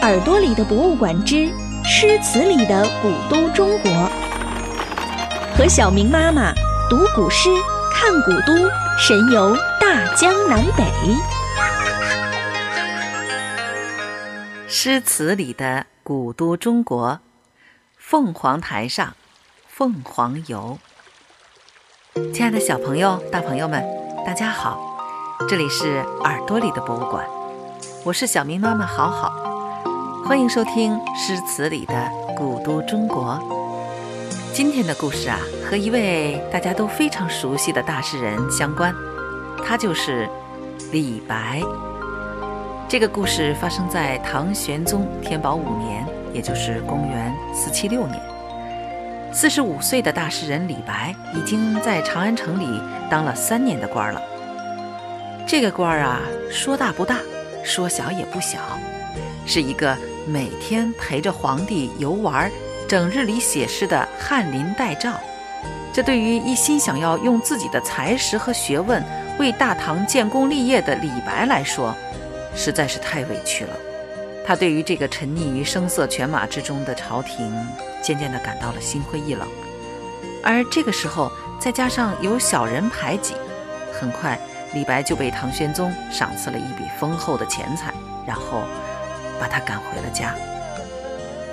[0.00, 1.50] 耳朵里的博物馆之
[1.82, 3.90] 诗词里的古都中国，
[5.56, 6.52] 和小明妈妈
[6.88, 7.48] 读古诗、
[7.92, 8.54] 看古都，
[8.96, 10.84] 神游大江南北。
[14.68, 17.18] 诗词里的古都中国，
[17.96, 19.16] 凤凰台上，
[19.66, 20.78] 凤凰游。
[22.32, 23.84] 亲爱的小朋友、大朋友们，
[24.24, 24.78] 大家好，
[25.48, 27.26] 这里是耳朵里的博物馆，
[28.04, 29.57] 我是小明妈妈，好好。
[30.28, 33.40] 欢迎收听《诗词里的古都中国》。
[34.52, 38.94] 今天的故事啊，和一位大家都非常熟悉的大诗人相关，
[39.64, 40.28] 他就是
[40.92, 41.62] 李白。
[42.86, 48.20] 这个故事发生在唐玄宗天宝五年，也就是公元四七六年。
[49.32, 54.20] 四十五岁的大诗人李白，已经在长安城里当了三年的官了。
[55.46, 56.20] 这个官啊，
[56.50, 57.16] 说大不大，
[57.64, 58.58] 说小也不小，
[59.46, 59.96] 是一个。
[60.28, 62.50] 每天陪着皇帝游玩，
[62.86, 65.18] 整日里写诗的翰林待诏，
[65.90, 69.02] 这对于一心想要用自己的才识和学问
[69.38, 71.94] 为大唐建功立业的李白来说，
[72.54, 73.74] 实在是太委屈了。
[74.46, 77.50] 他对于这个沉溺于声色犬马之中的朝廷，
[78.02, 79.48] 渐渐地感到了心灰意冷。
[80.44, 83.32] 而这个时候，再加上有小人排挤，
[83.98, 84.38] 很快
[84.74, 87.94] 李白就被唐玄宗赏赐了一笔丰厚的钱财，
[88.26, 88.62] 然后。
[89.40, 90.34] 把他赶回了家，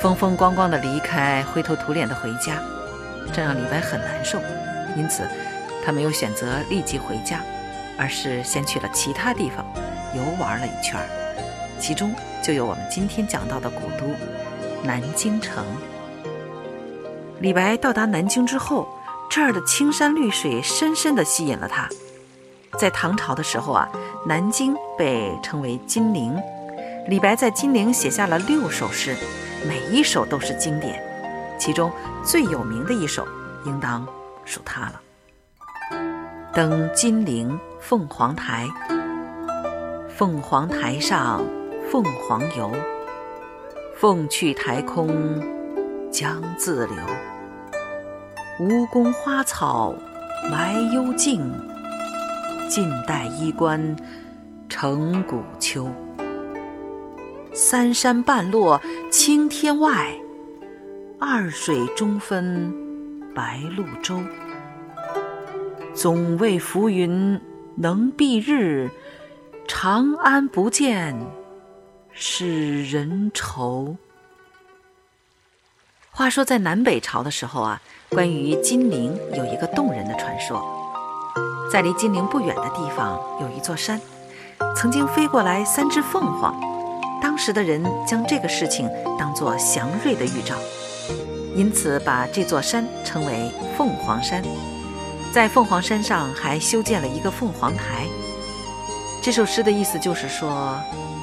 [0.00, 2.54] 风风光光的离开，灰头土脸的回家，
[3.32, 4.40] 这让李白很难受。
[4.96, 5.28] 因此，
[5.84, 7.40] 他没有选择立即回家，
[7.98, 9.64] 而是先去了其他地方
[10.14, 11.06] 游玩了一圈儿，
[11.78, 14.06] 其中就有我们今天讲到的古都
[14.82, 15.64] 南京城。
[17.40, 18.86] 李白到达南京之后，
[19.28, 21.88] 这儿的青山绿水深深地吸引了他。
[22.78, 23.88] 在唐朝的时候啊，
[24.26, 26.40] 南京被称为金陵。
[27.08, 29.16] 李白在金陵写下了六首诗，
[29.66, 31.02] 每一首都是经典，
[31.58, 31.90] 其中
[32.24, 33.26] 最有名的一首，
[33.66, 34.06] 应当
[34.44, 35.00] 属他了。
[36.54, 38.68] 登金陵凤凰台，
[40.16, 41.44] 凤凰台上
[41.90, 42.70] 凤凰游，
[43.96, 45.42] 凤去台空
[46.12, 46.96] 江自流。
[48.60, 49.92] 吴宫花草
[50.50, 51.52] 埋幽径，
[52.68, 53.96] 晋代衣冠
[54.68, 55.90] 成古丘。
[57.54, 58.80] 三山半落
[59.10, 60.18] 青天外，
[61.20, 62.72] 二水中分
[63.34, 64.22] 白鹭洲。
[65.92, 67.38] 总为浮云
[67.76, 68.90] 能蔽日，
[69.68, 71.14] 长安不见
[72.10, 73.96] 使人愁。
[76.10, 80.62] 话说在南北朝的时候啊，关于金陵有一个动人的传说，
[81.70, 84.00] 在离金陵不远的地方有一座山，
[84.74, 86.71] 曾经飞过来三只凤凰。
[87.22, 90.56] 当时的人将这个事情当作祥瑞的预兆，
[91.54, 94.42] 因此把这座山称为凤凰山。
[95.32, 98.06] 在凤凰山上还修建了一个凤凰台。
[99.22, 100.76] 这首诗的意思就是说，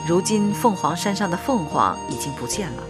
[0.07, 2.83] 如今凤凰山上的凤凰已经不见了，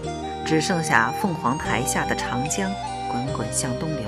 [0.45, 2.71] 只剩下凤凰台下的长江
[3.11, 4.05] 滚滚向东流，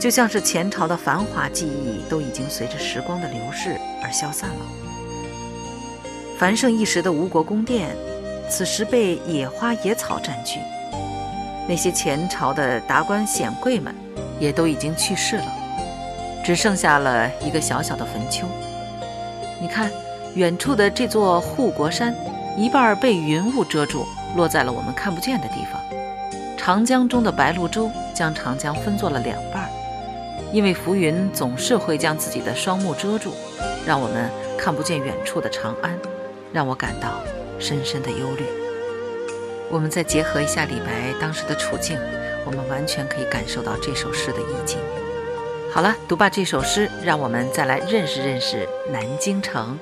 [0.00, 4.85] 就像是前朝的繁华记忆都已经随着时光的流逝而消散了。
[6.38, 7.96] 繁盛一时的吴国宫殿，
[8.46, 10.60] 此时被野花野草占据。
[11.66, 13.94] 那些前朝的达官显贵们，
[14.38, 15.46] 也都已经去世了，
[16.44, 18.46] 只剩下了一个小小的坟丘。
[19.62, 19.90] 你看，
[20.34, 22.14] 远处的这座护国山，
[22.54, 25.80] 一半被云雾遮住，落在了我们看不见的地方。
[26.58, 29.70] 长江中的白鹭洲将长江分作了两半，
[30.52, 33.32] 因为浮云总是会将自己的双目遮住，
[33.86, 35.98] 让我们看不见远处的长安。
[36.56, 37.20] 让我感到
[37.58, 38.46] 深深的忧虑。
[39.70, 41.98] 我们再结合一下李白当时的处境，
[42.46, 44.78] 我们完全可以感受到这首诗的意境。
[45.70, 49.78] 好了，读罢这首诗，让我们再来认识认识南京城。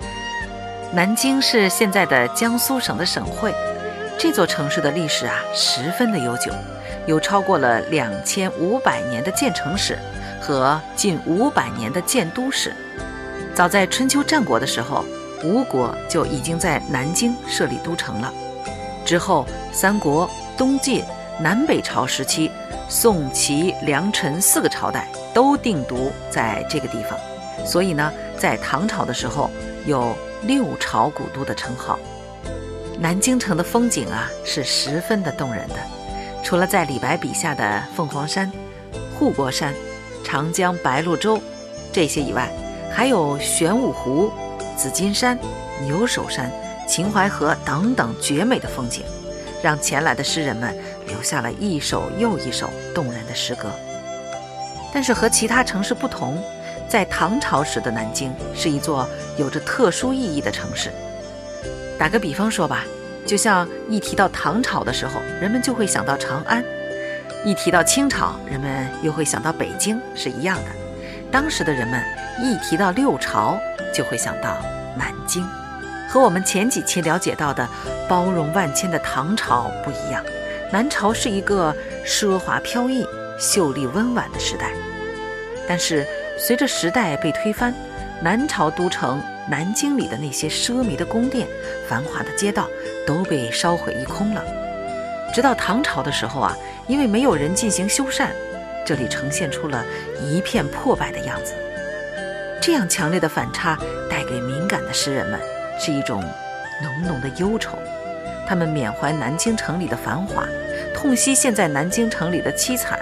[0.92, 3.54] 南京是现在的江苏省的省会。
[4.18, 6.50] 这座城市的历史啊，十分的悠久，
[7.06, 9.96] 有超过了两千五百年的建城史
[10.40, 12.74] 和近五百年的建都史。
[13.54, 15.04] 早在春秋战国的时候。
[15.44, 18.32] 吴国就已经在南京设立都城了。
[19.04, 21.04] 之后，三国、东晋、
[21.38, 22.50] 南北朝时期，
[22.88, 27.18] 宋、齐、梁、陈四个朝代都定都在这个地方。
[27.66, 29.50] 所以呢，在唐朝的时候，
[29.86, 31.98] 有六朝古都的称号。
[32.98, 35.76] 南京城的风景啊，是十分的动人的。
[36.42, 38.50] 除了在李白笔下的凤凰山、
[39.18, 39.74] 护国山、
[40.24, 41.38] 长江白鹭洲
[41.92, 42.50] 这些以外，
[42.90, 44.30] 还有玄武湖。
[44.76, 45.38] 紫金山、
[45.86, 46.50] 牛首山、
[46.86, 49.02] 秦淮河等等绝美的风景，
[49.62, 50.74] 让前来的诗人们
[51.06, 53.70] 留下了一首又一首动人的诗歌。
[54.92, 56.38] 但是和其他城市不同，
[56.88, 60.90] 在唐朝时的南京是一座有着特殊意义的城市。
[61.98, 62.84] 打个比方说吧，
[63.26, 66.62] 就像一提到唐朝的时候，人们就会想到长安；
[67.44, 70.70] 一提到清朝，人们又会想到北京，是一样的。
[71.30, 72.00] 当时的人们
[72.40, 73.58] 一提到六朝，
[73.94, 74.58] 就会想到
[74.96, 75.46] 南京。
[76.10, 77.66] 和我们前几期了解到的
[78.08, 80.22] 包容万千的唐朝不一样，
[80.70, 81.74] 南朝是一个
[82.04, 83.06] 奢华飘逸。
[83.36, 84.70] 秀丽温婉的时代，
[85.68, 86.06] 但是
[86.38, 87.74] 随着时代被推翻，
[88.22, 91.48] 南朝都城南京里的那些奢靡的宫殿、
[91.88, 92.68] 繁华的街道
[93.04, 94.44] 都被烧毁一空了。
[95.34, 96.56] 直到唐朝的时候啊，
[96.86, 98.28] 因为没有人进行修缮，
[98.86, 99.84] 这里呈现出了
[100.22, 101.54] 一片破败的样子。
[102.66, 103.78] 这样强烈的反差，
[104.08, 105.38] 带给敏感的诗人们
[105.78, 106.24] 是一种
[106.82, 107.76] 浓浓的忧愁。
[108.48, 110.46] 他们缅怀南京城里的繁华，
[110.94, 112.98] 痛惜现在南京城里的凄惨。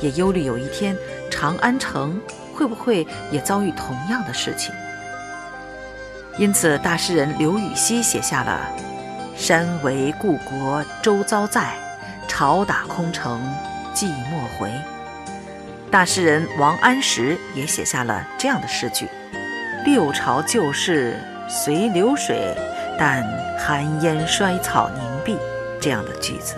[0.00, 0.96] 也忧虑有一天
[1.30, 2.20] 长安城
[2.52, 4.74] 会不会也遭遇同样的事情，
[6.36, 8.68] 因此大诗人刘禹锡写下了
[9.38, 11.72] “山为故国周遭在，
[12.26, 13.40] 朝打空城
[13.94, 14.72] 寂寞回”。
[15.90, 19.08] 大诗人王安石也写下了这样的诗句
[19.86, 21.18] ：“六朝旧事
[21.48, 22.54] 随流水，
[22.98, 23.24] 但
[23.58, 25.38] 寒烟衰草凝碧”
[25.80, 26.56] 这样的句子。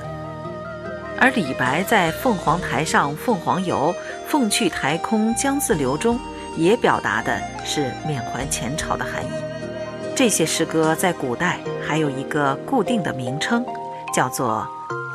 [1.16, 3.94] 而李白在《凤凰台上凤凰游，
[4.26, 6.18] 凤去台空江自流》中，
[6.56, 9.28] 也表达的是缅怀前朝的含义。
[10.16, 13.64] 这些诗歌在古代还有一个固定的名称，
[14.12, 14.66] 叫做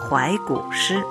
[0.09, 1.03] 怀古诗。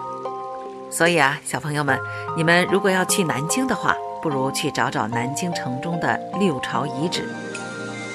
[0.97, 1.99] 所以啊，小朋友们，
[2.37, 7.29] 你们如果要去南京的话，不如去找找南京城中的六朝遗址。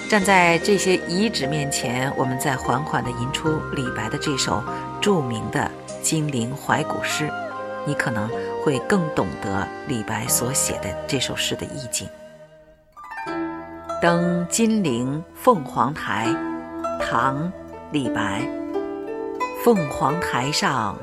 [0.10, 4.64] 站在这些遗址面前，我们再缓缓地吟出李白的这首
[5.02, 5.70] 著名的。
[6.02, 7.30] 金陵怀古诗，
[7.86, 8.30] 你可能
[8.64, 12.08] 会更懂得李白所写的这首诗的意境。
[14.02, 16.34] 登金陵凤凰台，
[17.02, 17.38] 唐·
[17.92, 18.42] 李白。
[19.66, 20.96] 凤凰台上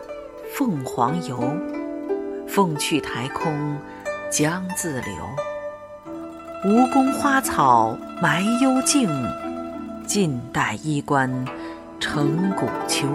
[0.55, 1.53] 凤凰游，
[2.47, 3.77] 凤去台空
[4.31, 5.13] 江自流。
[6.65, 9.11] 吴宫花草埋幽径，
[10.07, 11.31] 晋代衣冠
[12.01, 13.07] 成古丘。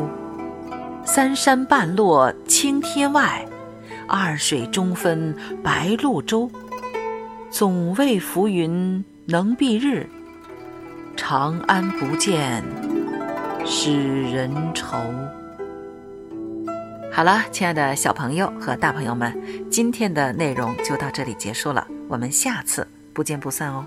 [1.03, 3.45] 三山半落青天外，
[4.07, 6.49] 二水中分白鹭洲。
[7.49, 10.07] 总为浮云能蔽日，
[11.17, 12.63] 长安不见
[13.65, 14.97] 使人愁。
[17.13, 19.37] 好了，亲爱的小朋友和大朋友们，
[19.69, 23.85] 今天的内容就到这里结束了，我们下次不见不散哦。